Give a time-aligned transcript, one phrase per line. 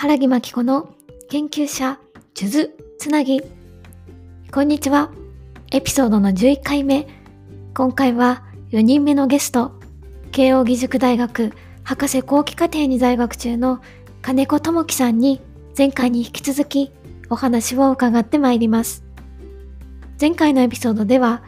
[0.00, 0.94] 原木真紀子の
[1.28, 1.98] 研究者、
[2.32, 2.70] 数珠
[3.00, 3.42] つなぎ。
[4.52, 5.10] こんにちは。
[5.72, 7.08] エピソードの11回目。
[7.74, 9.72] 今回は4人目のゲスト、
[10.30, 13.80] 慶應義塾大学博士後期課程に在学中の
[14.22, 15.40] 金子智樹さんに
[15.76, 16.92] 前回に引き続き
[17.28, 19.02] お話を伺ってまいります。
[20.20, 21.42] 前回のエピソードでは、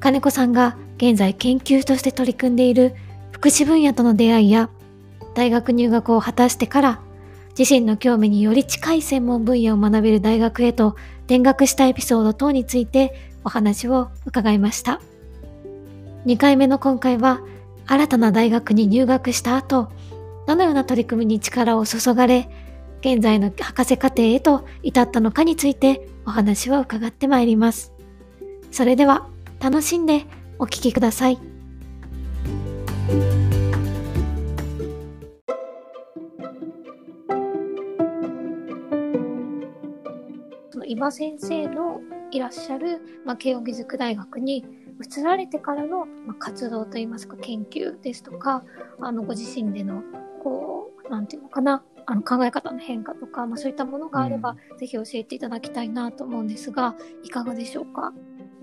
[0.00, 2.96] 金子さんが現在研究として取り組んでいる
[3.30, 4.68] 福祉分野との出会いや、
[5.36, 7.03] 大学入学を果たしてから
[7.58, 15.00] 自身の興味により近い専門分野を学べる大学へと転学したエピソード等についてお話を伺いました。
[16.26, 17.40] 2回目の今回は、
[17.86, 19.90] 新たな大学に入学した後、
[20.46, 22.48] どのような取り組みに力を注がれ、
[23.00, 27.92] 現在の博士課程へと至ったのかについてお話を伺ってまいります。
[28.70, 29.28] それでは、
[29.60, 30.24] 楽しんで
[30.58, 31.53] お聴きください。
[40.94, 42.00] 今先生の
[42.30, 44.64] いらっしゃる、まあ、慶應義塾大学に
[45.04, 48.62] 移られてからの、まあ、活動といいますか研究ですとか
[49.00, 50.04] あのご自身での
[50.40, 58.12] こうなんていうのかなあの考え方の変化とか、まあ、そういったものがあれば、うん、ぜひ教えていただきたいなと思うんですがいかがでしょうか？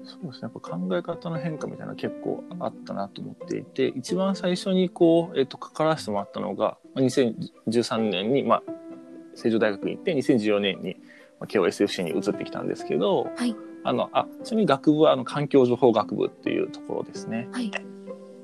[0.03, 0.39] そうですね。
[0.43, 8.63] やっぱ考え方の変化みたいなの結構あったなと思っていて一番最初にこう、えっと、関わらせてもらったのが2013年に、まあ、
[9.35, 10.97] 成城大学に行って2014年に
[11.47, 17.47] KOSFC に移ってきたんですけど、はい、あのあちなみに学部はあの環境情報学部っていうところですね。
[17.51, 17.71] はい。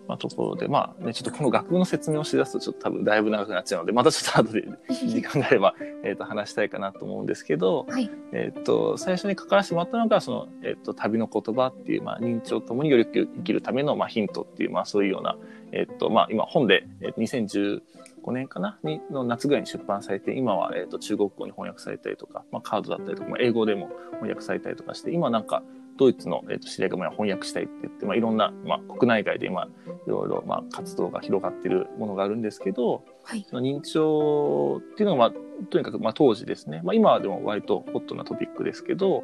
[0.07, 4.65] まあ、ところで、まあね、ちょっとこの学部の説明をしだすと、ちょっと多分だいぶ長くなっちゃうので、またちょっと後で
[5.05, 15.37] 時間があれば、 えっと、話したいかなと思うんですけど、はい、えっと、最初に関わらせてもらったのが、その、えっと、旅の言葉っていう、まあ、認知をともにより生きるための、まあ、ヒントっていう、まあ、そういうような、
[15.73, 17.81] えっと、まあ、今、本で、えっと、2010、
[18.27, 18.77] 5年かな？
[18.83, 25.63] にの夏ぐらいに出版されて今は、えーと、中国語に翻訳されたりとか、まあ、カードだったりとか、まあ、英語でも翻訳されたりとかして今なんか
[25.97, 29.69] ドイツの、えーと、知り合いが翻訳したいって言って、まあ、いろんな、まあ、国内外で今い
[30.09, 39.23] ろいろ、まあ、活動が広がっているものがあるんですけど、はい、その認知症っていうのが、まあ、とにかく、まあ、当時ですね、まあ、今はでも割とホットなトピックですけど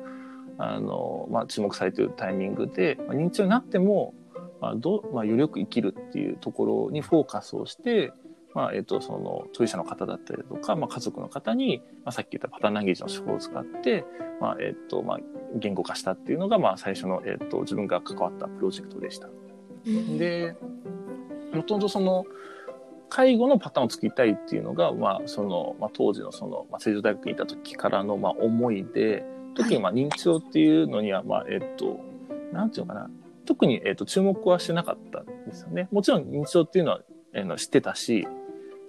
[0.57, 4.13] あの、まあ、注目されているタイミングで、まあ、認知症になっても、
[4.61, 8.13] まあどまあ、よりよく生きるっていうところにフォーカスをして
[8.53, 14.05] まあ、えっ、と、その、当事者の方だったりとか、まあ、家族の方に、まあ、さっき言ったパターンランゲージの手法を使って、
[14.39, 15.19] まあ、えっ、と、まあ、
[15.55, 19.29] 言語化したっていうのが、まあ、最初の、えっ、と、自分が関わったプロジェクトでした。
[20.17, 20.55] で、
[21.53, 22.25] もともとその、
[23.09, 29.23] 介護のパターンを作りたいっていうのが、まあ、その、まあ、当時のその、まあ、成城大学にいた時からの、まあ、思いで、
[29.55, 31.99] 特に、まあ、認知症っていうのには、まあ、えっ、と、
[32.51, 33.09] なんていうのかな、
[33.45, 35.89] 特に、えっ、と、注目はしてなかったんですよね。
[35.91, 37.01] もちろん認知症っていうのは、
[37.33, 38.27] えー、知ってたし、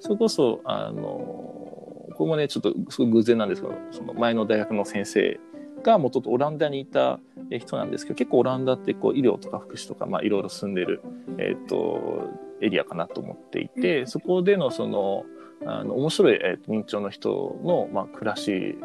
[0.05, 5.41] それこそ、あの、これもね、ちょっとすごい偶然なんですけど、その前の大学の先生
[5.83, 7.21] がもともとオランダにいた
[7.51, 11.01] 人なんですけど、結構オランダってこう医療とか福祉とか、まあいろいろ住んでる、
[11.39, 12.29] えっ、ー、と、
[12.61, 15.25] エリアかなと思っていて、そこでのその、
[15.65, 18.77] あの、面白い、えー、認知症の人の、まあ、暮らし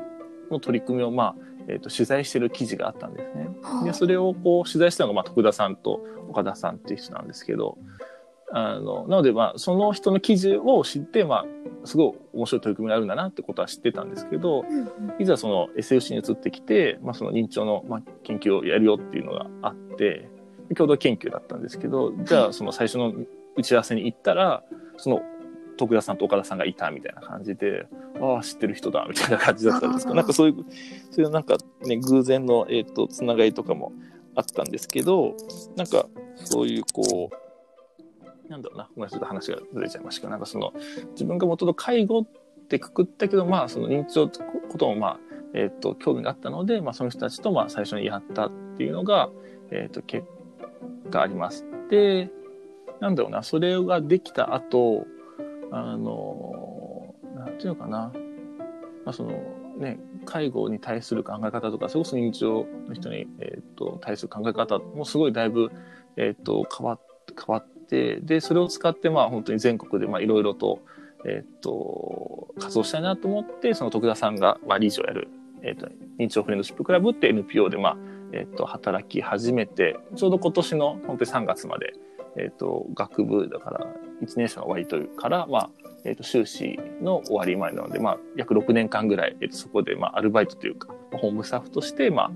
[0.50, 3.50] の取り組みを、まあ、えーと、取材してる記事があったんですね。
[3.84, 7.78] でそれをこう取材したのが、まあ、徳田さんと岡田さんっていう人なんですけど、
[8.52, 11.46] あの、なので、まあ、その人の記事を知って、まあ、
[11.86, 20.30] すごい面白い取り組みがあるんだなってことは知ってたんですけど、うんうん、いざその SFC に移ってきて、まあ、その認知症の、まあ、研究をやるよっていうのがあって、
[20.76, 23.14] 共同研究だったんですけど、じゃあ、その最初の
[23.56, 24.64] 打ち合わせに行ったら、
[24.98, 25.22] その、
[25.78, 27.88] 徳田さんと岡田さんがいたみたいな感じで、
[28.22, 30.66] ああ、知ってる人だ、みたいな感じだったんですけど、なんかそういう、
[31.12, 33.94] そういうなんかね、偶然の、えっ、ー、と、つながりとかも
[34.36, 35.36] あったんですけど、
[35.78, 37.36] なんか、そういうこう、
[38.50, 40.74] なんだろうな、ごめんなさい、ちょっと話がずれちゃいましたけど、なんかその、
[41.12, 42.26] 自分がもともと介護っ
[42.68, 44.40] てくくったけど、まあ、その認知症って
[44.70, 45.20] ことも、まあ、
[45.54, 49.30] えっ、ー、と、興味があったので、まあ、その人たちと、まあ、最初にやったっていうのが、
[49.72, 50.26] えっ、ー、と、結
[51.12, 51.66] 果あります。
[51.90, 52.32] で、
[53.00, 55.06] なんだろうな、それができた後、
[55.72, 58.12] あの、なんていうのかな、
[59.06, 59.32] まあ、その、
[59.78, 65.72] ね、介護に対する考え方とか、それこそ認知症の人に、え、ー、と、対する考え方もすごいだいぶ、
[66.18, 67.00] えっ、と、変わ
[67.36, 70.80] 変わってでそれを使ってまあ本当に全国でいろいろと,、
[71.26, 75.28] えー、と活動したいなと思ってその徳田さんが、まあ、理事をやる、
[75.64, 75.88] えーと、
[76.20, 77.98] 認知症フレンドシップクラブって NPO で、まあ
[78.32, 81.94] えー、と働き始めてちょうど今年の本当に3月まで、
[82.38, 83.88] えー、と学部だから
[84.22, 85.70] 1年生の終わりというから、まあ
[86.06, 92.32] えー、と修士の終わり前なので、まあ、約6年間ぐらい、えー、とそこで、まあ、アルバイトというかホームスタッフとして、まあ、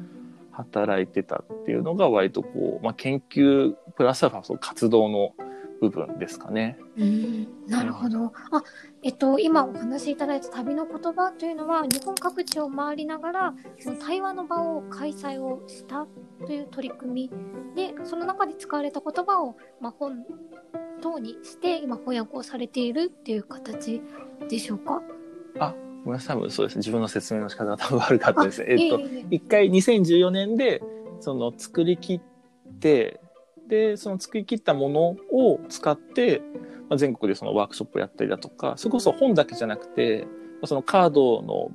[0.53, 5.33] 働いてたっていうのが割とこう、まあ、研究プラスアルファその活動の
[5.81, 6.77] 部分ですかね。
[6.95, 8.31] うんなるほど。
[8.51, 8.63] あ、
[9.01, 16.07] えっと、今お話しいただいた旅の言葉というのは、日本各地を回りながら、その対話の場を開催をした
[16.45, 20.23] という取り組みで、その中で使われた言葉を、まあ、本
[21.01, 24.01] 等にして、今翻訳をされているっていう形
[24.47, 25.01] でしょうか？
[25.59, 25.73] あ、
[26.03, 26.79] ごめんなさい、多分そうですね。
[26.79, 28.67] 自分の説明の仕方が多分悪かったですね。
[28.69, 28.99] えっと、
[29.31, 30.81] 一回2014年で、
[31.19, 33.19] その作り切って、
[33.67, 35.01] で、その作り切ったもの
[35.31, 36.41] を使って、
[36.89, 40.27] まあ、全国でそのワークショップをやったりだとか、それこそ本だけじゃなくて、
[40.61, 41.71] まあそのカードの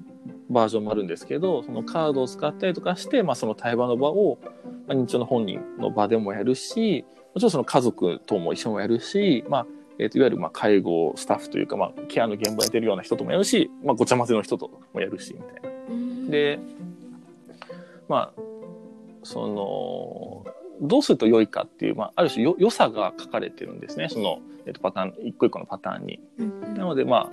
[0.50, 4.38] バージョンもあるんですけど、そのカードを使ったりとかして、まあ、その対話の場を、
[4.86, 7.04] まあ、認知症の本人の場でもやるし、
[7.34, 9.66] もちろんその家族とも一緒もやるし、まあ、
[9.98, 15.78] えっ、と、いわゆる、まあ、介護スタッフというか、まあ、ケアの現場やってるような人ともやるし、まあ、ごちゃ混ぜの人ともやるし、みたいな。
[15.90, 16.58] うんで、
[18.08, 18.40] まあ、
[19.22, 24.08] その、どうすると良いかっていう、まあ、ある種よ良さが書かれてるんですね。
[24.08, 26.20] その、えっと、パターン、一個一個のパターンに。
[26.76, 27.30] なので、ま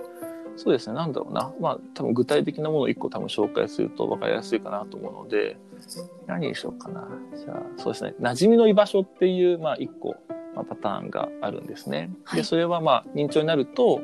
[0.56, 1.52] そうですね、なんだろうな。
[1.60, 5.56] まあ、多分具体的なものを一個多分紹介すると分かりやすいかなと思うので、
[6.26, 7.06] 何にしようかな。
[7.36, 10.16] じゃあ、そうですね、馴染みの居場所っていう、まあ、一個、
[10.56, 12.10] まあ、パターンがあるんですね。
[12.24, 14.00] はいで、それはまあ、認知症になると、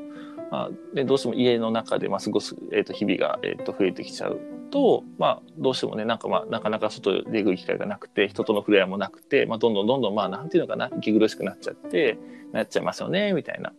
[0.52, 4.38] まあ、でどうしても家の中でまあ過ごす、えー、と日々が、えー、と増えてきちゃう
[4.70, 12.18] と、まあ、どうしてもねなんかまあなかなか外で行く機会がなくて人との触れ合いもなくて、まあ、どんどんどんどんまあなんていうのかな息苦しくなっちゃって
[12.52, 13.72] なっちゃいますよねみたいな。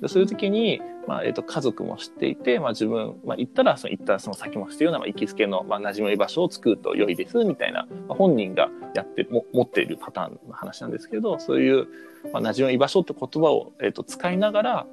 [0.00, 11.86] でそういう時に、まあえー、と家族も知っていて、まあ、自分、まあ、行ったらその行ったその先も知ってるような、まあ、行きつけの、まあ、馴染みの居場所を作ると良いですみたいな、まあ、本人がやっても持っているパターンの話なんですけどそういう、
[12.32, 14.86] まあ、馴染みの居場所って言葉を、えー、と使いながら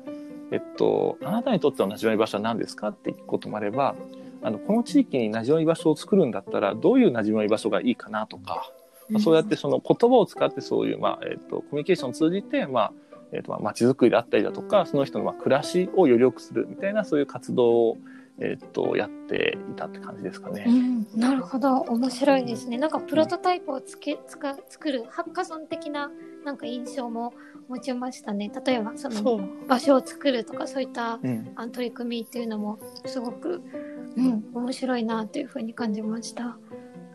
[0.52, 3.96] えっと、あなたにとっての馴染みの居場所は何ですかって聞くこともあれば、
[4.44, 8.72] あの、この地域に馴染みの居場所を作るんだったら、どういう馴染みの居場所がいいかなとか、
[9.10, 12.94] まあ、そうやってその言葉を使ってそういう、まあ、えっと、コミュニケーションを通じて、まあ、
[13.36, 17.98] えっと、まあ、街づくりであったりだとか、その人のまあ暮らしをより良くするみたいな、そういう活動を、
[18.40, 20.66] えっと、やっていたって感じですかね。
[20.68, 26.12] うん、なるほど面白いですねなんかプロトタイプをつけつか作るハッカソン的な
[26.44, 27.34] なんか印象も
[27.70, 29.40] 持ちましたね例えばその。
[29.68, 31.52] 場所を作るとかそういったうん。
[31.56, 33.62] あの取り組みっていうのもすごく、
[34.18, 36.58] うん、面白いなというふうに感じました。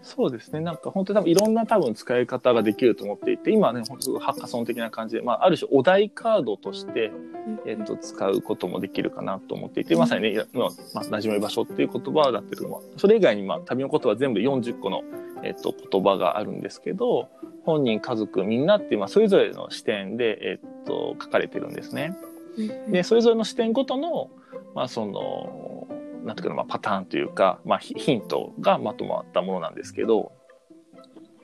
[0.03, 0.61] そうですね。
[0.61, 7.13] なんか本当に多分いろんな多分使い方ができると思っていて、今はね、本当ハッカソン的な感じで、まあ、ある種お題カードとして、
[7.67, 10.65] えっと、使うこともできるかなと思っていて、まさにね、今、
[10.95, 15.03] まあ、馴染み場所っていう言葉だってるのは、それ以外に、まあ、旅の言葉全部40個の、
[15.43, 17.29] えっと、言葉があるんですけど、
[17.65, 22.17] 本人、家族、みんなっていう、まあ、それぞれの視点で、えっと、書かれてるんですね。
[22.89, 24.31] で、それぞれの視点ごとの、
[24.75, 25.87] まあ、その、
[26.25, 30.33] なんていうかな、まあ、パターンというか、まあ、ヒヒントがまとまったものなんですけど、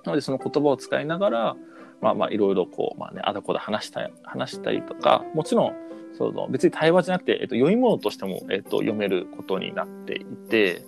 [0.04, 1.56] なのでその言葉を使いながら、
[2.00, 5.74] まあまあいろいろこう、まあね、あだこだ話したい、話したりとか、もちろん、
[6.16, 10.82] その別に対話じゃなくて、えっと、読み物としても、えっと、読めることになっていて、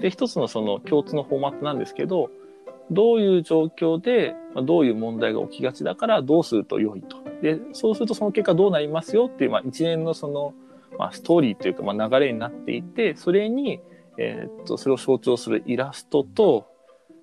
[0.00, 2.30] で、一つのその共通のフォーマットなんですけど、
[2.90, 7.18] どういう状況で、まあ、どういう問題が起きがちだからどうすると良いと。
[7.42, 10.54] で、そうするとその結果どうなりますよっていう、まあ一連のその、
[10.96, 13.80] まあストーリーというか、まあ流れになっていて、それに、
[14.18, 16.66] えーっと、それを象徴するイラストと、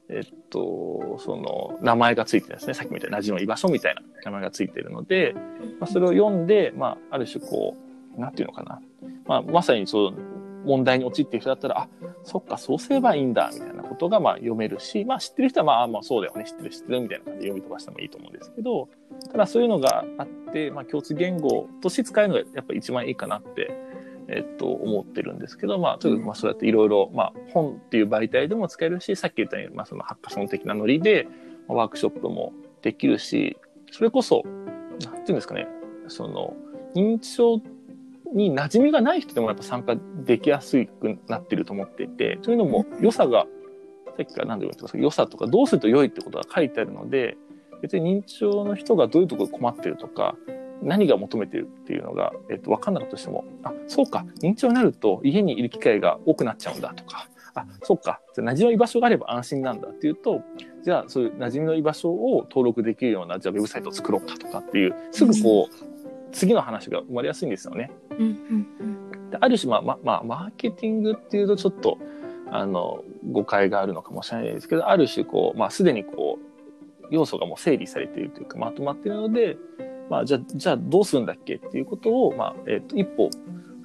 [0.09, 2.73] えっと、その、名前がついてるんですね。
[2.73, 5.33] さっきみたいな、馴染みの居場所みたいな名前がついてるので、
[5.79, 7.75] まあ、それを読んで、まあ、ある種こ
[8.15, 8.81] う、なんていうのかな。
[9.25, 10.13] まあ、まさにそう、
[10.65, 11.89] 問題に陥っている人だったら、あ、
[12.23, 18.89] そっか、そうすればいいんだ、みたいなことが、まあ、読めるし、まあ、知ってる人は、まあ、まあ、そうだよね、知ってる、知ってる、みたいな感じで読み飛ばしてもいいと思うんですけど、
[19.31, 23.71] ただ、そういうのがあって、まあ、共通言語として使えるのが、やっぱ一番いいかなって、
[24.27, 31.27] えっと、思ってるんですけど、まあ、とにかく、まあ、そうやっていろいろ、まあ、本っていう媒体でも使えるし、さっき言ったように、まあ、そのハッカソン的なノリで、
[31.67, 33.57] ワークショップもできるし、
[33.91, 34.43] それこそ、
[35.03, 35.67] なんていうんですかね、
[36.07, 36.53] その、
[36.95, 37.61] 認知症
[38.33, 43.45] に馴染みがない人でもやっぱ参加できやすくなってると思っていて、というのも、良さが、
[44.17, 47.37] さっきから何でも言ってますけど、良さとかどうすると良いってことが書いてあるので、
[47.81, 50.35] 別に認知症の人がどういうところで困ってるとか、
[50.81, 60.41] 何が求めてるっていうのが、えっと、分かんなかったとしても、あ、そうか、認知症になると家にいる機会が多くなっちゃうんだとか、あ、そうか、じゃあ馴染みの居場所があれば安心なんだっていうと、
[60.83, 65.94] じゃあそういう馴染みの居場所を登録できるような、じゃあウェブサイトを作ろうかとかっていう、すぐこう、
[66.35, 67.91] 次の話が生まれやすいんですよね。
[68.11, 68.23] うんう
[68.83, 71.97] んである種、まあ、ま、まあ、マーケティングっていうとちょっと、
[72.51, 79.57] あの、誤解があるのかもしれないですけど、ある種、こう、まあ、すでにこう、要素がもう整理されているというか、まとまっているので、
[80.09, 83.31] まあ、じゃあ、じゃあどうするんだっけっていうことを、まあ、えっ、と、一歩踏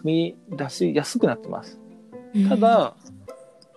[0.05, 1.81] み出しやすくなってます。
[2.35, 2.95] うんただ、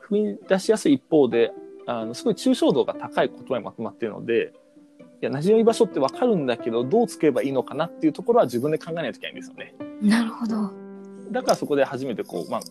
[0.10, 1.52] 踏み出しやすい一方で、
[1.86, 4.54] あの、すごい抽象度が高い言葉にまとまっているので、
[5.26, 9.76] や、馴染み場所ってわかるんだけど、どう作ればいいのかなっていうところは自分で考えないといけないんですよね。
[10.02, 10.72] なるほど。
[11.32, 12.62] だからそこで初めてこう、まあ、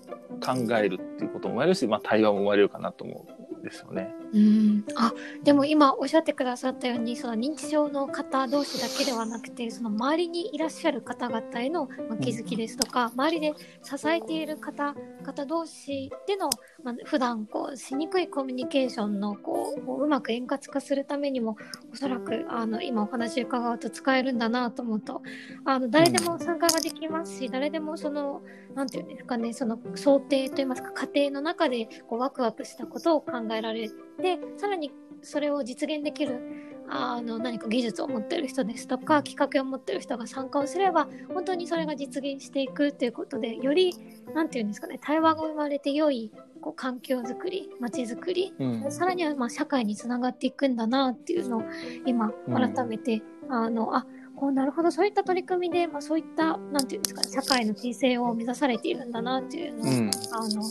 [0.55, 4.15] 考えるっていうことも生まれるし、まあ、対話も生まれるかなと思うんですよね。
[4.35, 5.13] うん、あ
[5.45, 16.49] でも今おっしゃってくださったようにその認知症の方同士だけではなくてその周りにいらっしゃる方々へのまあ気づきですとか、周りで支えている方々同士での、
[16.83, 21.59] まあ、普段こうしにくいコミュニケーションのこうこううまく円滑化するためにも
[21.93, 25.21] おそらくあの今お話伺うと使えるんだなと思うと
[25.67, 28.41] あの誰でも参加ができますし、誰でもその
[28.75, 34.93] なんていうんですかねその想定といいますか家庭の中でこうワクワクしたことを考えられてさらに
[35.23, 36.41] それを実現できる
[36.89, 43.95] あの何か技術を持ってる人ですとか企画を持ってる人が参加をすれば本当にそれが実現していくということでより
[44.35, 48.93] なんていうんですかね対話が生まれて良いこう環境づくり街づくり、うん。
[48.93, 51.63] さらにはまあ社会につながっていくんだなっていうのを
[52.07, 52.55] 今うん。
[52.55, 60.11] 改めて、あのあこうなるほどそういった取り組みで、まあ、そういったなんていうんですかね社会の形成を目指されているんだなっていうのを、うん。
[60.33, 60.63] あの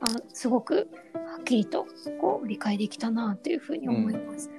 [0.00, 1.86] あすごくはっきりと
[2.20, 4.50] こう理解できたなというふうに思います。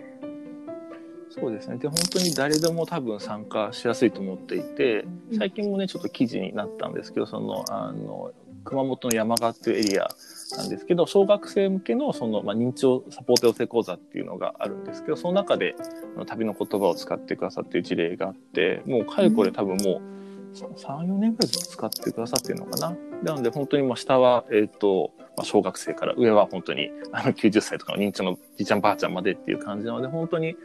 [1.30, 1.78] そうですね。
[1.78, 5.06] で、本当に誰でも多分参加しやすいと思っていて、
[5.38, 8.32] 最近もね、ちょっと記事になったんですけど、その、あの、
[8.64, 10.10] 熊本の山川っていうエリア
[10.58, 15.76] なんですけど、小学生向けのその、まあ、認知症サポート養成講座っていうのがあるんですけど、その中で、
[16.26, 20.19] 旅の言葉を使ってくださっている事例があって、もうかれこれ多分もう、
[20.54, 22.98] 3、4年ぐらい使ってくださってるのかな。
[23.24, 30.56] なので本当にもう下は、えっ、と、まあ、小学生から上は本当にあの90歳とかの認知症のじいちゃんばあちゃんまでっていう感じなので、本当に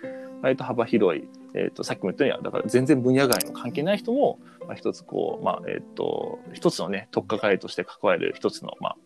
[0.42, 8.96] 割と幅広い、えっ、と、さっきも言ったように、だから全然分野外の関係ない人も、まあ、一つこう、まあ、えっ、と、一つのね、特化会として関われる一つの、まあ、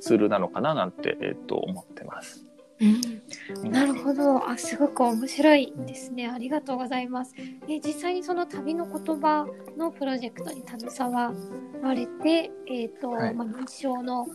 [0.00, 2.51] ツールなのかななんて、えっ、と、思ってます。
[2.82, 4.48] うんなるほど。
[4.48, 6.28] あ、すごく面白いですね。
[6.28, 7.34] ありがとうございます。
[7.68, 9.46] え実際にその旅の言葉
[9.76, 11.32] のプロジェクトに携わ
[11.82, 14.26] られて、えっ、と、はいまあ、認知症の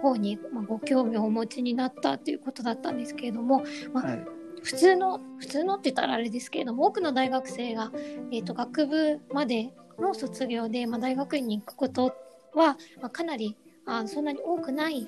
[0.00, 3.62] 方に、まあ、ご興味をお持ちになったということだったんですけれども、
[3.94, 4.24] はい。
[4.62, 7.92] 普通の、普通のって言ったらあれですけれども、多くの大学生が、
[8.32, 12.14] えっ、と、学部までの卒業で、まあ、大学院に行くこと
[12.54, 15.06] は、まあ、かなり、あそんなに多くない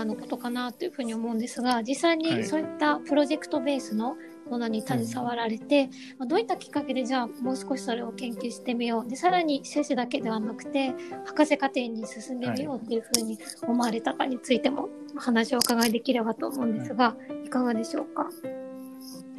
[0.00, 2.38] あのことかなというふうに思うんですが実際はい。
[2.38, 4.16] にそういったプロジェクトベースの
[4.50, 5.86] ものに携わられて、
[6.18, 9.08] まあ、どういったきっかけでじゃあもう少しそれを研究してみよう。
[9.08, 10.94] でさらに修士だけではなくて
[11.24, 17.48] 博士課程に進んでみようっていうふうに思われたかについてもお話をお伺いできればと思うんですが、い。
[17.48, 18.28] かがでしょうか？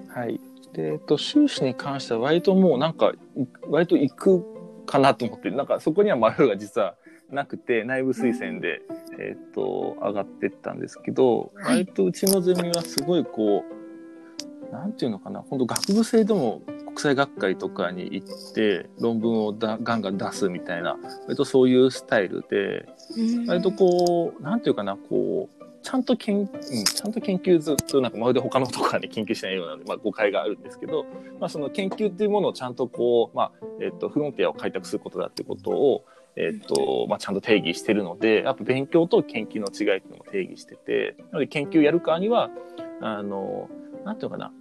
[0.08, 0.40] はい。
[0.74, 4.46] で、えっと、修士に関しては割ともうなんか、い割と行く
[4.86, 6.96] かなと思って、なんかそこには迷いが実は
[7.34, 8.82] なくて、内部推薦で、
[9.20, 11.80] えっと、上がってったんですけど、はい。
[11.80, 13.64] 割とうちのゼミはすごいこ
[14.70, 22.88] う、なんていうのかな、本当学部生でも国際学会とかに行って、論文をだガンガン出すみたいな、割とそういうスタイルで、
[23.48, 31.06] 割とこう、なんていうかな、こう、ちゃんと研、うん、ちゃんと研究ずっとなんかまるで他のところに研究しないようなので、まあ、誤解があるんですけど、
[31.40, 42.50] まあ、その研究っていうものをちゃんとこう、まあ、えっと、フロンティアを開拓することだってことを、えっと、まあ、ちゃんと定義してるので、やっぱ勉強と研究の違いっていうのも定義してて、なので研究やるからには、
[43.02, 43.70] あの、
[44.06, 44.54] なんていうのかな、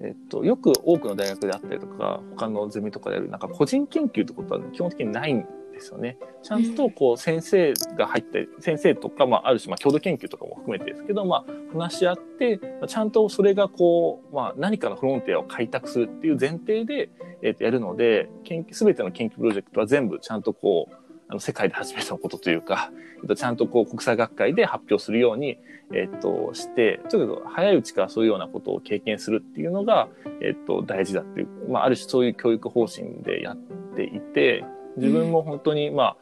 [0.00, 6.18] えっと、よく多くの大学であったりとか、他のゼミとかでやる、なんか個人研究ってことは基本的にないんですよね。
[6.42, 17.10] ちゃんとこう先生が入って、先生とか、まあある種、まあ共同研究とかも含めてですけど、まあ話し合って、まあちゃんとそれがこう、まあ何かのフロンティアを開拓するっていう前提で、
[17.42, 25.58] えっとやるので、研究、すべての研究プロジェクトは全部ちゃんとこう、あの世界で初めてのことというか、えっと、ちゃんとこう国際学会で発表するように、
[25.92, 30.08] えっと、して、ちょっと早いうちからそういうようなことを経験するっていうのが、
[30.42, 33.56] えっと、大事だっていう、まあ、ある種そういう教育方針でやっ
[33.94, 34.64] ていて、
[34.96, 36.16] 自分も本当に、まあ、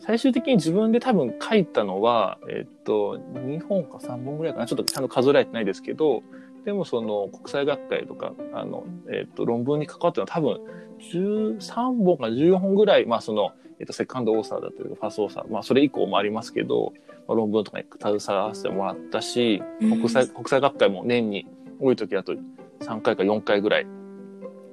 [0.00, 4.66] 最終的に自分で多分書いたのは、えっと、2本か3本ぐらいかな。
[4.66, 6.22] ちょっとちゃんと数えられてないですけど、
[6.64, 10.60] でもその国際学会とか、あの、えっと、論文に関わってるのは多分
[11.12, 13.52] 13本か14本ぐらい、まあその、
[13.82, 16.92] えっと、セカンドオーサーだったりとか、ファーストオーサー、まあそれ以降もありますけど、
[17.26, 21.48] まあ、論文とかに携わらせてもらったし、国際、国際学会も年に
[21.80, 22.32] 多い時だと
[22.78, 23.86] 3回か4回ぐらい、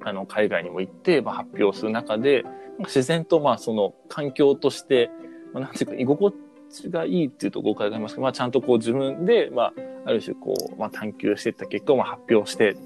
[0.04, 2.44] あの、海外にも行って、まあ、発表する中で、
[2.78, 5.10] 自然と、まあ、その環境として、
[5.52, 6.32] まあ、なんていうか、居心
[6.70, 9.72] 地がいいっていうと誤解がありますけど、まあ、ちゃんとこう自分で、まあ、
[10.06, 12.76] ある種こう、まあ、探求していった結果をまあ発表して、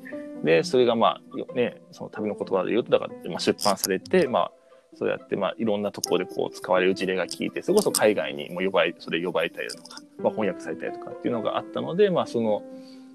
[0.42, 4.52] で、それがまあ、よね、その旅の言葉で言うと、だから、まあ、出版されて、まあ、
[4.96, 12.62] そうやって、まあ、いろんなところでこう使われる事例が聞いて、それこそ海外にも呼ばれ、それ呼ばれたりだとか、まあ、翻訳されたりとかっていうのがあったので、まあ、その、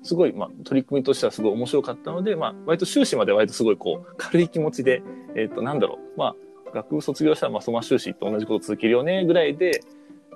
[0.04, 5.02] すごい、まあ、取り組みとしてはすごい面白かったので、まあ、割と修士まで割とすごいこう、 軽い気持ちで、
[5.36, 6.36] えっ、と、なんだろう、ま
[6.68, 9.82] あ、学部卒業したら、まあ、その修士と同じこと続けるよね、ぐらいで、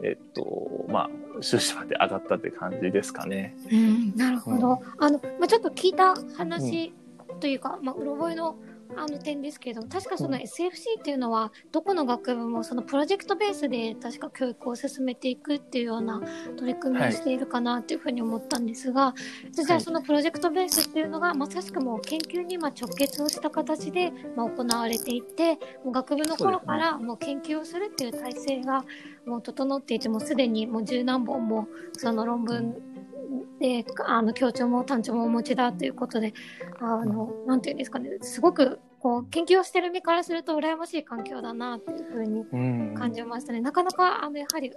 [0.04, 3.56] えっ、と、まあ、修士まで上がったって感じですかね。
[3.72, 4.80] うん、なるほど。
[4.98, 6.94] あの、まあ、ちょっと聞いた話
[7.40, 8.56] というか、まあ、うろ覚えの
[8.96, 16.22] あの点ですけど、確かその SFC っていうのは、どこの学部もそのプロジェクトベースで確か教育を進めていくっていうような
[16.58, 19.14] 取り組みをしているかなっていうふうに思ったんですが、
[19.52, 28.86] じゃあそのプロジェクトベースっていうのが、まさしくもう研究にま直結をした形で、ま行われていて、もう学部の頃からもう研究をするっていう体制が
[29.26, 32.76] もう整っていて、もうすでにもう十何本もその論文
[33.60, 36.34] で、あの、協調も単調もお持ちだということで、
[36.80, 42.46] あの、なんていうんですかね、すごく、こう、研究をしてる身からすると羨ましい環境だなっていうふうに
[42.96, 43.62] 感じましたね。
[43.62, 44.72] なかなか、あの、やはり、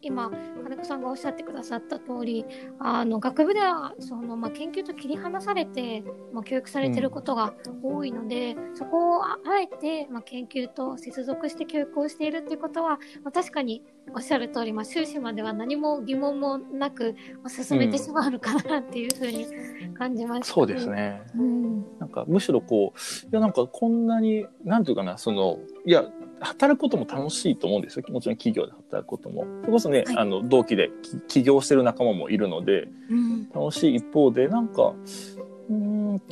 [0.00, 0.30] 今、
[0.64, 2.44] 金子さんがおっしゃってくださった通り、
[2.78, 19.46] あの、学部では、その、まあ、研究と切り離されて、まあ、教育されてることが多いので、うん、そこをあえて、まあ、研究と接続して教育をしているっていうことは、まあ、確かにおっしゃる通り、まあ、終始までは何も疑問もなく、まあ、進めてしまうのかなっていうふうに
[19.94, 21.22] 感じました、ねうん、そうですね。
[21.36, 26.04] うん、なんか、むしろこう、いや、なんかこんなに、なんていうかな、その、いや、
[26.40, 28.04] 働くことも楽しいと思うんですよ。
[28.10, 29.46] もちろん企業で働くことも。
[29.60, 30.90] それこそね、はい、あの、同期で
[31.28, 34.94] 起業してる仲間もいるので、うん、楽しい一方で、なんか、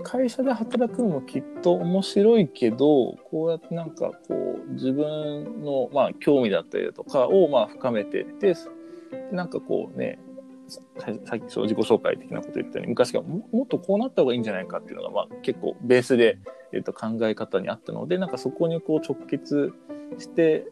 [0.03, 8.55] 会社で働くのもきっと面白いけどこうやってなんかこう自分のまあ興味だったりだとかをまあ深めてって
[9.33, 10.19] なんかこうね
[10.69, 16.39] さっき自己紹介的なこと言ったように昔からもっとこうなった方がいいんじゃないかっていうのがまあ結構ベースで、
[16.73, 19.73] えー、と考え方にあったのでなんかそこにこう直結
[20.19, 20.67] して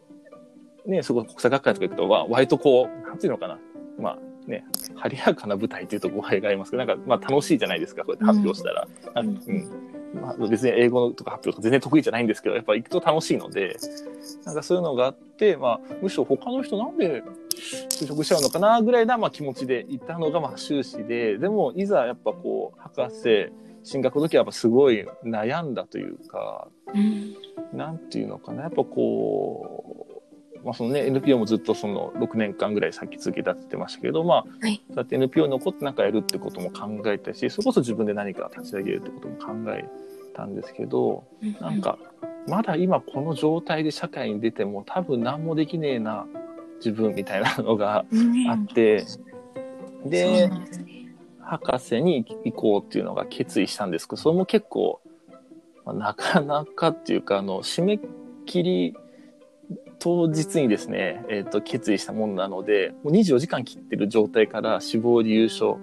[0.85, 3.59] ねそこ国際学会とか行くと割とこうなんていうのかな
[3.99, 4.17] まあ
[4.49, 4.65] ね、
[4.95, 8.87] 晴れやかな舞台っていうと語弊がありますけど、なんか、まあ楽しいじゃないですか、こうやって発表したら。
[9.15, 9.27] うん。
[9.27, 13.77] うんまあ、別に英語とか発表とか全然得意じゃないんですけど、やっぱ行くと楽しいので、
[14.43, 17.23] なんかそういうのがあって、まあ、むしろ他の人なんで
[17.89, 23.51] 就職しちゃうのかなぐらいな、まあ、気持ちで行ったのが、まあ、修士で、でも、いざやっぱこう、博士、
[23.83, 30.08] 進学の時はやっぱすごい悩んだというか、うん、なんていうのかな、やっぱこう、
[30.63, 39.85] まあそのね、NPO もずっとその6年間ぐらい先続けたって言ってましたけど、まあ、はい、そうやって NPO に残って何かやるってことも考えたし、それこそ自分で何か立ち上げるってことも考え
[40.35, 41.23] たんですけど、
[41.61, 41.97] なんか、
[42.47, 46.25] まだ今この状態で社会に出ても多分何もできねえな、
[46.77, 48.05] 自分みたいなのが
[48.49, 49.05] あって、
[50.05, 50.51] で、ね、
[51.41, 55.01] 博士に行こうっていうのが決意したんですけど、それも結構、
[55.85, 57.99] まあ、なかなかっていうか、あの、締め
[58.45, 58.95] 切り、
[59.99, 65.79] 当日にですね、え、ー、と、決意したもんなので、もう24時間切ってる状態から死亡理由書、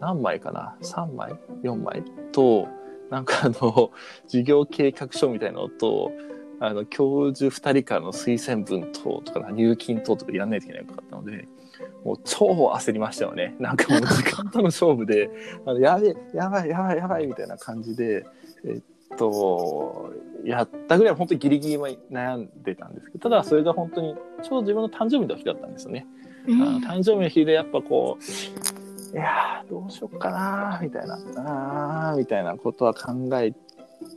[0.00, 2.02] 何枚かな ?3 枚 ?4 枚？
[2.32, 2.68] と、
[3.10, 3.90] なんかあの、
[4.26, 6.10] 事業計画書みたいなのと、
[6.58, 11.46] あの、教授2人からの推薦文等とか、入金等とかやんないといけないかったので、
[12.04, 13.56] もう超焦りましたよね。
[13.58, 15.30] なんかもう時間との勝負で、
[15.66, 18.24] あのやべえ、やばい、やばい、やばい、みたいな感じで、
[18.64, 18.82] えっ
[19.16, 20.12] と、
[20.44, 26.06] やったぐらい本当にギリギリ悩んでたんですけど、ただそれが本当にちょうど自分の誕生日の日だったんですよね。
[26.46, 31.18] うん、あの誕生日の日でやっぱこう、いやどうしよっかなみたいな、
[32.12, 33.52] あみたいなことは考え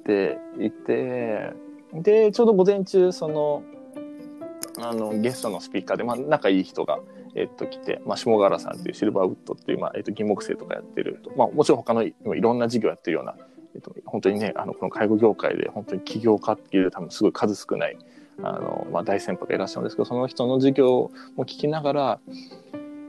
[0.05, 1.53] ていて、
[1.93, 3.63] で、ちょうど午前中、その、
[4.79, 6.99] あの、ゲストのスピーカーで、まあ、仲いい人が、
[7.35, 13.35] えっと、来て、まあ、下原さんっていうシルバーウッドっていう、まあ、えっと、銀木生とかやってる、まあ、もちろん他のいろんな事業やってるような、
[13.75, 17.97] えっと、本当にね、あの、この介護業界で本当に起業家っていう多分すごい数少ない、
[18.41, 22.19] あの、まあ、大先輩がいらっしゃるんですけど、その人の授業も聞きながら、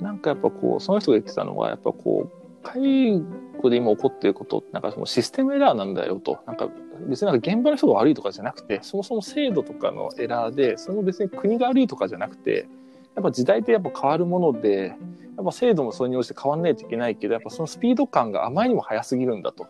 [0.00, 3.22] なんかやっぱこう、その人が言ってたのは、やっぱこう、介
[3.61, 6.38] 護で今起こっていることって、なんかもうシステムエラーなんだよと。
[6.46, 6.68] なんか
[7.07, 12.66] 別になんか現場の人が悪いとかじゃなくて、そもそも制度とかのエラーで、その別に国が悪いとかじゃなくて、
[13.14, 14.96] やっぱ時代ってやっぱ変わるもので、
[15.37, 19.66] やっぱ制度もそれに応じて変わんないといけないけど、やっぱそのスピード感があまりにも速すぎるんだと。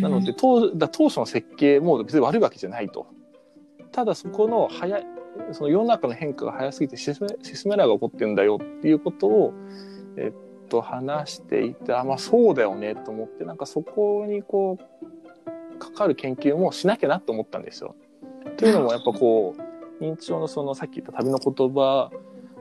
[0.00, 3.06] なので当だ当初の設計も別に悪いわけじゃないと。
[3.92, 5.06] ただそこの早い
[5.52, 9.54] その世の中の変化が早すぎてシスメシスメラーが起こってるんだよっていうことを、
[10.16, 17.94] えっと、話していてあまあそうだよねと思ってなんかそこにこうかかる研究もしなきゃなと思ったんですよ。
[18.56, 22.10] というのもやっぱこう認知症のそのさっき言った旅の言葉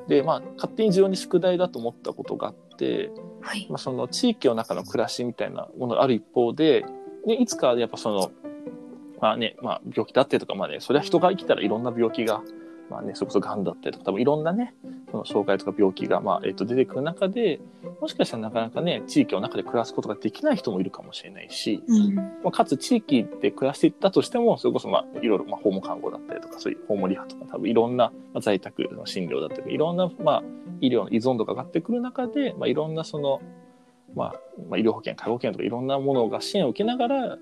[0.08, 3.12] で、まあ、勝手に自分に宿題だと思ったことがあって、
[3.42, 6.86] はい、まあ、その地域の中の暮らしみたいなものがある一方で、
[7.28, 8.32] で、いつかやっぱその、
[9.22, 12.42] まあね、まあ病気だってとか、まあね、それは人が生きたらいろんな病気が
[12.90, 14.74] まあね、それこそ癌だったりとか、多分いろんなね、
[15.12, 17.60] その障害とか病気が、まあ、えっ、と、出てくる中で、
[18.02, 22.16] もしかしたらなかなかね、地域の中で暮らすことができない人もいるかもしれないし、うん。
[22.16, 30.44] まあ、かつ地域で暮らしていったとしても、それこそまあ、いろいろ、まあ、訪問看護だったりとか、そういう訪問リハとか、多分いろんな、まあ、在宅の診療だったりとか、いろんな、まあ、
[30.80, 33.42] 医療の依存度が上がってくる中で、まあ、いろんなその、
[34.18, 34.34] まあ、
[34.70, 37.38] まあ、医療保険、介護保険とかいろんなものが支援を受けながら、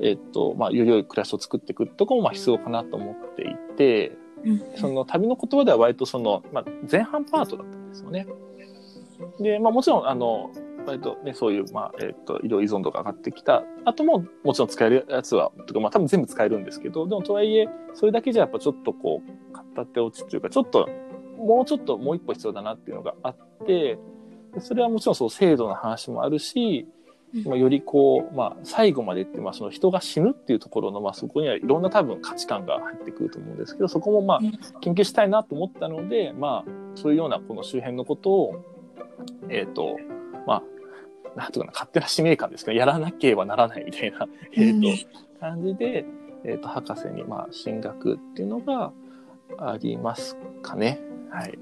[0.00, 4.12] えっと、まあ、より良い暮らしを作っていくところもまあ必要かなと思っていて、
[4.76, 8.26] その旅の言葉では割とその、まあ、前半パートだったんですよね。
[9.40, 10.50] で、まあもちろん、あの、
[10.86, 20.88] 割とね、そういう、まあ、えっ、と、医療依存度が上がってきた後も、もちろん使えるやつは、とか、まあ多分全部使えるんですけど、でもとはいえ、それだけじゃやっぱちょっとこう、片手落ちというか、ちょっと、
[21.38, 23.98] もうちょっともう一歩必要だなっていうのがあって、で
[24.60, 26.86] それはもちろんそう制度の話もあるし、
[27.34, 38.64] うんまあ、よりこう、まあ、最後までってまあ、その人が死ぬっていうところの、まあ、そこにはいろんな多分価値観が入ってくると思うんですけど、そこもまあうん、研究したいなと思ったので、まあ、そういうようなこの周辺のことを、
[39.48, 39.96] えっ、と、
[40.46, 40.62] ま
[41.36, 46.04] あ、なんとかな、勝手な使命感ですかね、やらなければならないみたいな、えっ、と、感じで、
[46.44, 48.92] えっ、と、博士に、まあ、進学っていうのが
[49.58, 51.00] ありますかね。
[51.30, 51.58] はい。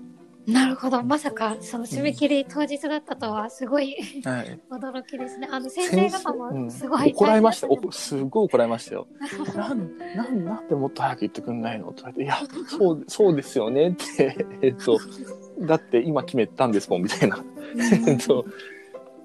[0.47, 1.03] なるほど。
[1.03, 4.61] まさか、その締め切り当日だったとは、すごいはい。
[4.71, 5.49] 驚きですね。
[5.51, 7.69] あの、先生方もすごい、怒られました。
[7.93, 9.07] すごい怒られましたよ。
[9.55, 14.99] なん、なん、なんでもっと早く言ってくんないのと言われて、いや、そう、そうですよねって、えっと、
[15.61, 17.45] だって今決めたんですもん、みたいな。
[18.09, 18.45] えっと、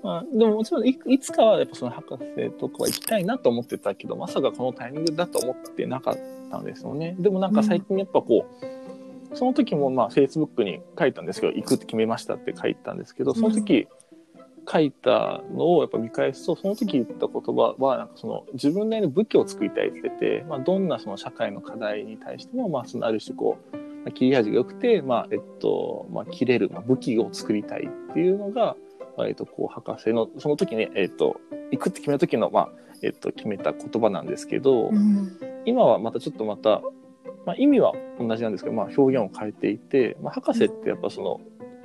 [0.03, 6.17] まあ、でももちろんい、いつかはやっぱその博士とかは行きたいなと思ってたけど、まさかこのタイミングだと思ってなかっ
[6.51, 7.15] たんですよね。
[7.17, 8.74] でもなんか最近やっぱこう、
[9.35, 13.87] その時もまあ Facebook に書いたんですけど、行くって決めましたって書いたんですけど、その時
[14.71, 28.75] 書いたのをやっぱ見返すと、その時言った言葉は、なんかその自分なりの武器を作りたいって言ってて、まあどんなその社会の課題に対しても、まあそのある種こう、まあ切れ味が良くて、まあえっと、まあ切れる、まあ、武器を作りたいっていうのが、
[29.17, 31.39] 割とこう博士の、その時に、えっと、
[31.71, 32.69] 行くって決めた時の、まあ、
[33.01, 35.37] えっと、決めた言葉なんですけど、うん。
[35.65, 36.81] 今はまたちょっとまた、
[37.45, 41.41] まあ、意味は同じなんですけど、まあ、表現を変えていて、まあ、博士ってやっぱその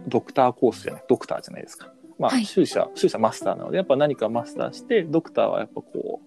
[0.08, 1.92] ドクターコースじゃないドクターじゃないですか。
[2.18, 6.20] まあはい修士は修士はマスターなのでやっぱ何かマスターしてドクターはやっぱこ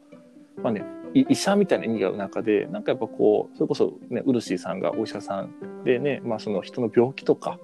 [0.57, 7.59] うまあねい医者みたいな意味がある中でなんかやっぱこうそれこそねウルシーさんがお医者さんでね、まあ、その人の病気とか、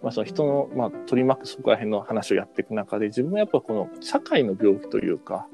[0.00, 5.46] まあ、その人の、まあ、取り巻くそこら辺の話をやっていく中で自分はやっぱこの社会の病気というか、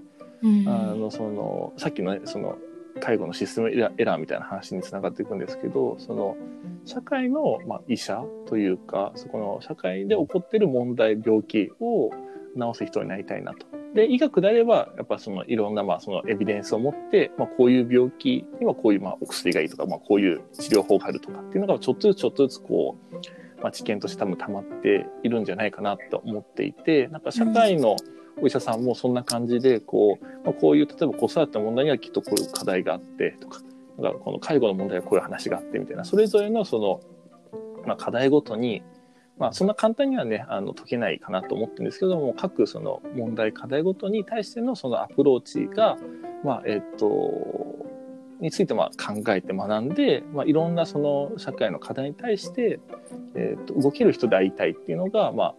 [0.42, 2.58] うんあのそのさっきのねその
[2.98, 6.36] 介護のシステムエラーみたいな話につながっていくんですけどその
[6.84, 12.10] 社会の、まあ、医者というかそこの社会で起こってる問題病気を
[12.56, 13.66] 治す人になりたいなと。
[13.94, 27.96] で医学であればやっぱそのいろんなまあそのエビデンスを持って、まあ、こういう病気にはこういうまあお薬がいいとか、まあ、こういう治療法があるとかっていうのがちょっとずつちょっとずつこう、まあ、知見として多分溜まっているんじゃないかなと思っていてなんか社会の
[28.40, 33.60] お医者さんもそんな感じでこう、まあ、こういう例えば子育ての問題にはきっとこういう課題があってとか
[33.98, 37.00] なんかこの介護の問題はこういう話があってみたいなそれぞれのその、
[37.86, 38.82] まあ、課題ごとに
[39.38, 45.96] まあ、そんな簡単にはねあの解けないかなと思ってるんですけども各その問題課題ごとに対してのそのアプローチが、
[46.44, 47.06] まあえっと
[48.40, 52.80] についてまあ考えて学んで、まあ、いろんなその社会の課題に対して、
[53.34, 55.54] えっと動ける人でありたいっていうのが、まあ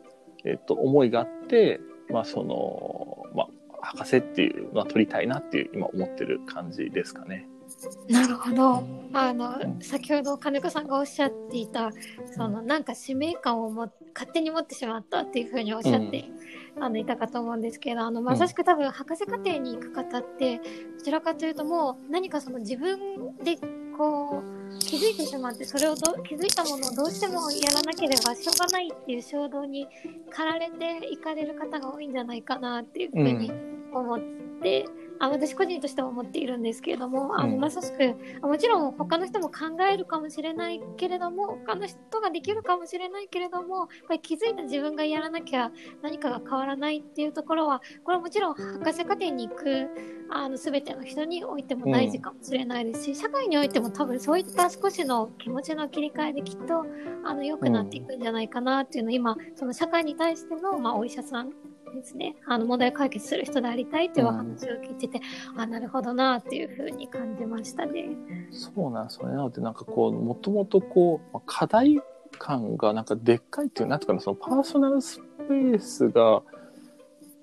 [0.45, 3.43] えっと思いがあって、まあそのま
[3.81, 7.47] あ、博士っていうのは取りたいなっていう今思ってる感じですかね。
[8.09, 8.83] なるほど。
[9.13, 9.79] あの、ん。
[9.81, 11.91] 先ほど金子さんがおっしゃっていた、
[12.35, 16.25] そのなんか使命感をも勝手に持ってしまったっていうふうにおっしゃって、
[16.79, 20.63] あのいたかと思うんですけど、あのまさしく多分博士課程に行く方って、ど
[21.03, 23.57] ちらかというともう何かその自分で
[23.97, 29.87] こう気づいてしまって、それをど気づいたものをどうしてもやらなければしょうがないっていう衝動に
[30.29, 33.51] 駆られていかれる方が多いんじゃないかなっていうふうに
[33.93, 34.19] 思っ
[34.61, 34.85] て、
[35.19, 37.59] あ私個人としては思っているんですけれども、あのうん。
[37.59, 49.87] まさしくあもちろん他の人も考えるかもしれないけれども他の人ができるかもしれないけれどもやっぱり気づいた自分がやらなきゃ何かが変わらないっていうところはこれはもちろん博士課程に行く
[50.31, 56.85] あの全ての人においても大事かもしれないですし、社会においても多分そういった少しの気持ちの切り替えできっと
[57.25, 61.51] あの良くなっていくんじゃないかなっていうのを今その社会に対しての、まあ、お医者さん
[61.95, 65.21] ですねあの問題解決する人でありたいというお話を聞いてて、
[65.55, 68.09] あなるほどなっていうふうに感じましたね。
[68.51, 69.35] そうなんですよね。
[69.35, 72.01] なので、なんかこう、もともとこう、課題
[72.37, 76.43] 感がなんかでっかいっていう、なんとかな、そのパーソナルスペースがっ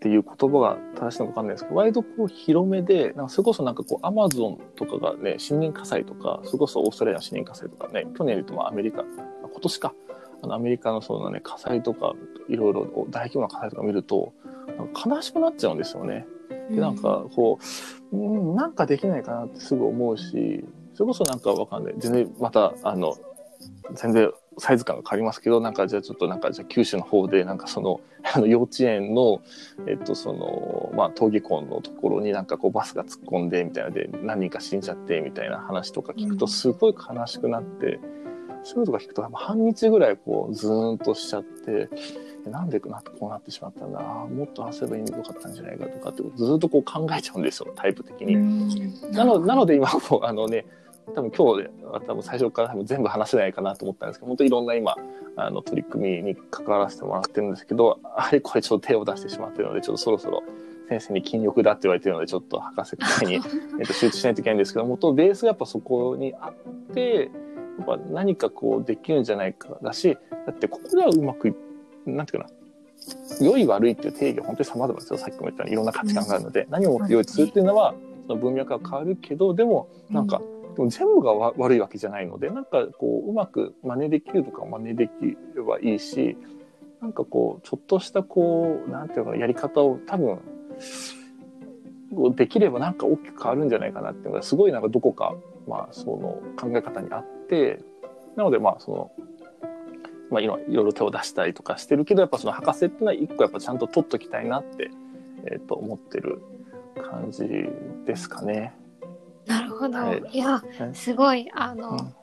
[0.00, 9.94] ていう言葉が正しいのかわかんないですけど、割とこう広めで、なんかそれこそなんかこうアマゾンとかがね、森林火災とか、それこそオーストラリアの森林火災とかね、去年で言うとまあアメリカ、今年か、
[10.42, 12.14] あのアメリカのそのね、火災とか、
[12.48, 14.32] いろいろ大規模な火災とか見ると、
[15.04, 16.26] 悲しくなっちゃうんですよね。
[16.70, 17.58] でなんかこ
[18.12, 21.94] う、うん、なんかできないかなってすぐ思うし、それこそなんかわかんない。
[21.98, 23.16] 全然また、あの、
[23.94, 28.00] 全然サイズ感が変わりますけど、なんかじゃあちょっとなんかじゃあ九州の方でなんかその、
[28.34, 29.40] あの幼稚園の、
[29.86, 38.00] えっとその、まあ登下校のところになんかこうバスが突っ込んでみたいなで何人か死んじゃってみたいな話とか聞くとすごい悲しくなって、
[38.66, 41.88] そういうのとか聞くと半日ぐらいこうズーンとしちゃって、
[42.50, 49.12] なんでなこうなってしまったんだもっと焦ればいいよかったんじゃないかとかってずっとこう考えちゃうんですよ、タイプ的に。
[49.12, 50.66] なのなので今こうあのね
[51.14, 51.70] 多分今日で
[52.08, 54.96] 多分最初から多分全部話せないかなと思ったんですけど本当いろんな今
[55.36, 60.42] あの取り組みに関わらせてもらってるんですけどあれこれちょっと手を出してしまってるのでちょっとそろそろ
[60.88, 63.34] 先生に筋力だって言われてるのでちょっと博士会に
[63.78, 66.54] えっと集中しないといけないんですけど元ベースがやっぱそこにあっ
[66.92, 67.28] てや
[67.82, 71.54] っぱ何かこうできるんじゃないかだしだってここではうまくい
[72.06, 72.56] なんていうかな
[73.40, 75.18] 良い悪いっていう定義は本当に様々ですよ。
[75.18, 77.94] さっきも言ったようにいろんな価値観があるので、何をもって良いとするっていうのは
[78.26, 80.40] その文脈が変わるけどでもなんか、
[80.76, 85.10] でも全部がわ悪いわけじゃないのでなんかこううまく真似できるとか真似でき
[85.54, 86.36] ればいいし
[87.00, 90.40] なんかこうちょっとしたこうなんていうのかなやり方を多分
[92.34, 95.34] できればなんか大きく変わるんじゃないかなっていうのがすごいなんかどこか
[95.66, 97.80] まあその考え方にあって
[98.36, 99.12] なのでまあその
[100.30, 104.90] まあいろいろいろ手を出したりとかしてるけどやっぱその博士っていうのは一個やっぱちゃんと取っときたいなって、
[105.44, 106.42] えー、と思ってる
[106.96, 107.44] 感じ
[108.04, 108.74] ですかね。
[109.46, 109.96] なるほど。
[109.98, 112.14] はいい、やはい、すごい、あの、うん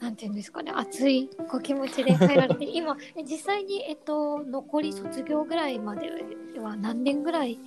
[0.00, 6.10] なんていうんですかね、熱いお気持ちで入られて、今、え実際に、えっと、残り卒業ぐらいまで
[6.58, 7.58] は何年ぐらい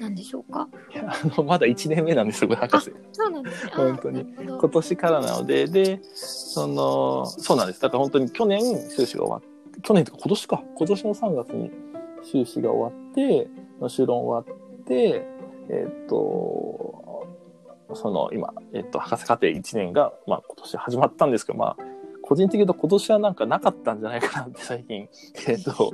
[0.00, 0.68] なんでしょうか？
[0.92, 2.92] いやあの まだ1年目なんですよ博士。
[3.12, 4.26] そうなんです本当に。
[4.38, 7.80] 今年からなので、で、その、そうなんです。
[7.80, 9.40] だから本当に去年修士が終わっ
[9.72, 11.70] て、去年とか今年か、今年の3月に
[12.22, 13.48] 修士が終わって、
[13.88, 15.26] 修論終わって、
[15.68, 17.26] えっと、
[17.94, 21.76] その今、えっと、博士課程1年が、まあ今年始まったんですけど、まあ、
[22.22, 25.08] 個人的に言うと今年はなんかなかったんじゃないかなって最近、
[25.46, 25.92] えっと、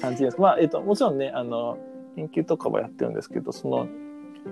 [0.00, 0.40] 感じです。
[0.40, 1.76] まあ、えっと、もちろんね、あの、
[2.16, 3.88] 研究とかはやってるんですけど、その、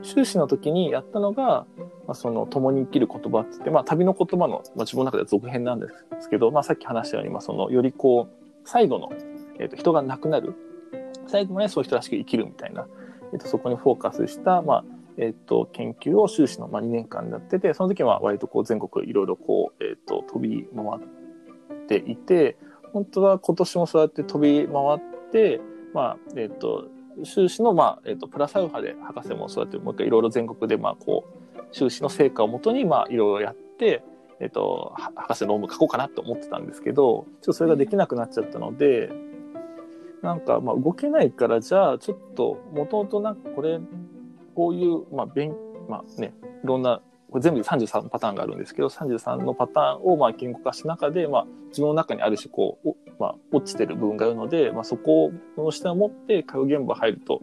[0.00, 1.66] 修士の時にやったのが、
[2.06, 5.86] まあ、その共に生きる言葉って言って、まあ、旅の言葉の、まあ、自分の中では続編なんで
[6.20, 9.10] すけど、まあ、さっき話したように、まあ、そのよりこう最後の、
[9.58, 10.54] えー、と人が亡くなる。
[11.26, 12.86] 最後までそういう人らしく生きるみたいな、
[13.32, 14.84] えー、とそこにフォーカスした、まあ
[15.18, 22.56] えー、と研究を修士の、まあ、2年間やっててその時は割とこう全国いろいろこう、えー、と飛び回っていて
[22.92, 25.60] 本当は今年もそうやって飛び回って、
[25.94, 26.88] まあえー、と
[27.24, 31.24] 修士の、まあえー、とプラスアルファで博士もそうやってもう一回いろいろ全国でまあこ
[31.56, 34.02] う修士の成果をもとにまあいろいろやって、
[34.40, 39.10] えっと、博士論文書こうかなと思ってたんですけどちょっとそれができなくなっちゃったので
[40.22, 43.80] なんかまあ動けないからじゃあちょっともともとなんかこれ
[44.54, 45.54] こういうまあ勉
[45.88, 47.00] まあねいろんな
[47.32, 57.40] これ全部で33パターンがあるんですけど33のパターンをまあ言語化した中で、まあ、自分の中にある種こう、まあ、落ちてる部分があるので、まあ、そこの視点を持って介護現場入ると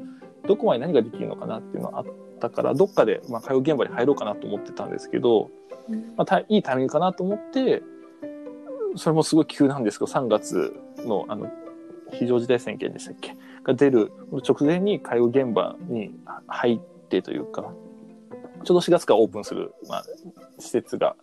[0.47, 2.05] どこまで何ができるのかなっていうのがあっ
[2.39, 5.49] たからどっかでまあ介護現場に入ろうかなと思ってたんですけど、
[5.89, 6.13] うん。
[6.17, 7.81] まあ、たいいタイミングかなと思って
[8.95, 11.51] それもすごい急なんですけど3月のあの
[12.11, 13.35] 非常事態宣言でしたっけ？
[13.63, 16.11] が出る直前に介護現場に
[16.47, 16.79] 入っ
[17.09, 17.71] てというか
[18.63, 20.03] ちょうど4月からオープンする、まあ、
[20.57, 21.15] 施設が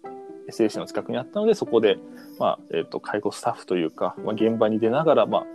[0.51, 1.99] SAC の近くにあったのでそこで、
[2.39, 5.47] まあえー、と介護スタッフというか、まあ、現場に出ながら、まあ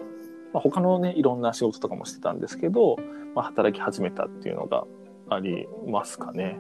[0.53, 2.97] まあ、他のねいろんな仕事とかもしてたんですけど、
[3.35, 4.85] まあ、働き始めたっていうのが
[5.29, 6.59] ありますかね。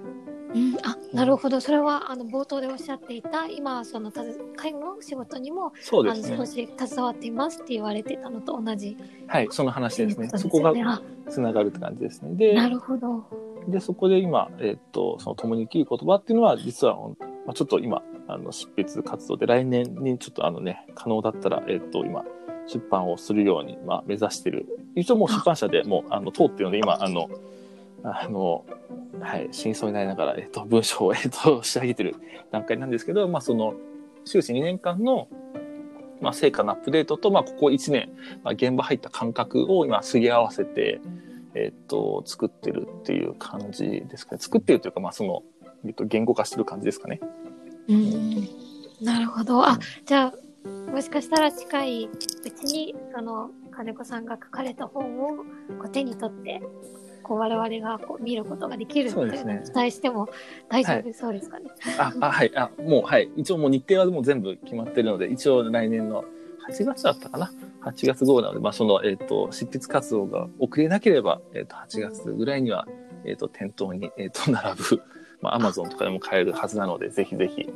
[0.53, 4.11] うん、あなるほどそれはあの冒頭でおっしゃっていた今その
[4.57, 12.35] 介護の仕事にも、あのそうですね少し携わっていますって言われてたのと同じはいその話ですねことそこがあつながるって感じですね。
[12.35, 13.51] でなるほど。
[13.67, 16.97] で、そこで今、えっと、その共に生きる言葉っていうのは、実は、
[17.45, 22.23] まあ、ちょっと今、あの、執筆活動で、来年にちょっとあのね、可能だったら、えっと、今、
[22.67, 24.65] 出版をするように、まあ、目指してる。
[24.95, 27.29] 一応もう出版社でもう、あの、通ってるので、今、あの、
[28.03, 28.65] あの、
[29.19, 32.15] はい、真相になりながら、えっと、文章を、えっと、仕上げてる
[32.51, 33.73] 段階なんですけど、まあ、その、
[34.25, 35.27] 修士2年間の、
[36.21, 38.09] まあ、成果のアップデートと、まあ、ここ1年、
[38.43, 41.01] まあ、現場入った感覚を今、すり合わせて、
[41.53, 44.41] えっと、作ってるっていう感じですかね。
[44.41, 45.43] 作ってるというか、まあ、その、
[45.85, 47.19] えっと、言語化してる感じですかね。
[47.93, 48.61] うん
[49.01, 49.65] なるほど。
[49.65, 55.43] あ、じゃあ、もしかしたら近いうちに、その、金子さんが書かれた本をこ
[55.85, 56.61] う手に取って、
[57.23, 60.27] こう我々がこう見ることができるっていうのそうですねを期待しても
[60.69, 61.69] 大丈夫そうですかね？
[61.97, 62.51] あ、あ、はい。
[62.55, 63.29] あ、もう、はい。
[63.37, 66.23] 一応もう日程はもう全部決まってるので、一応来年の
[66.69, 67.51] 8月だったかな
[67.83, 72.87] ？8月号なので、まあ、その、えっ、と、執筆活動が遅れなければ、えっ、と、8月ぐらいには、
[73.25, 75.01] えっ、と、店頭に、えっ、と、並ぶ、
[75.41, 77.67] まあ、アマゾンとかでも買えるはずなので、ぜひぜひ、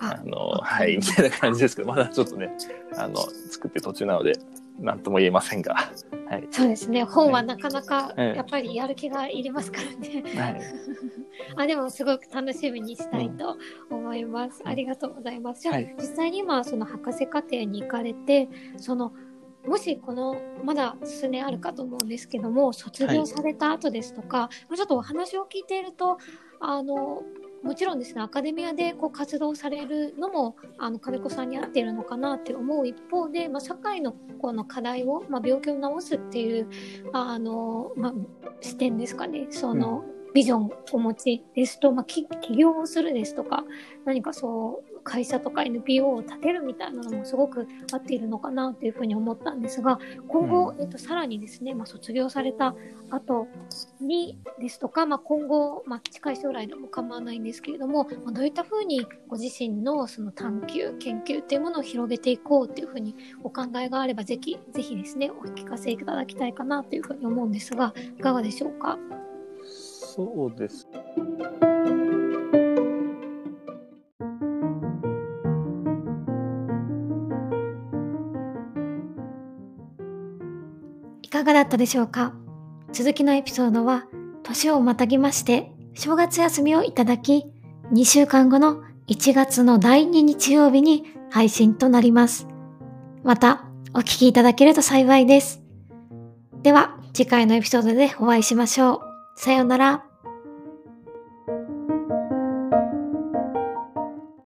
[0.00, 2.50] ああの、はい、みたいな感じですけど、まだちょっとね、
[2.96, 3.16] あの、
[3.50, 4.38] 作ってる途中なので、
[4.80, 6.48] なんとも言えませんが、はい。
[6.50, 7.04] そうですね。
[7.04, 10.22] 本はなかなかええやっぱりやる気がいりますからね。
[10.34, 10.60] はい。
[11.56, 13.58] あでもすごく楽しみにしたいと
[13.90, 14.62] 思います。
[14.64, 15.62] ありがとうございます。
[15.62, 19.12] じゃあ、はい実際に今その博士課程に行かれて、その
[19.66, 26.18] もしこのまだ数年あるかと思うんですけども卒業された後ですとか、ちょっとお話を聞いていると
[26.62, 27.22] あの
[27.62, 36.68] もちろんですねアカデミアでこう活動されるのもあの金子さんに合っているのかなって思う一方で、まあ、社会のこの課題を、まあ、病気を治すっていう
[37.12, 38.14] あの、まあ、
[38.60, 39.46] 視点ですかね。
[39.50, 43.64] その、ビジョンをお持ちですと、まあ、き起業をするですとか
[44.04, 52.74] 何かそう会社とか NPO を立てるみたいなのもすごく合っているのかなというふうに思ったんですが今後、うんえっと、さらにですね、まあ、卒業された
[53.10, 53.46] 後
[54.00, 68.98] にですとか、まあ、今後、まあ、近い将来でも構わないんですけれども、まあ、どういったふうにご自身のその探求研究っていうものを広げていこうっていうふうにお考えがあればぜひぜひですねお聞かせいただきたいかなというふうに思うんですがいかがでしょうか？
[69.64, 70.86] そうです。
[81.42, 82.34] かがだったでしょうか？
[82.92, 84.04] 続きのエピソードは
[84.42, 87.46] 年をまたぎまして正月休みをいただき
[87.92, 92.46] 2週間後の1月の第2日曜日に配信となります。
[93.24, 95.62] またお聞きいただけると幸いです。
[96.62, 99.00] では次回のエピソードでお会いしましょう。
[99.36, 100.04] さようなら。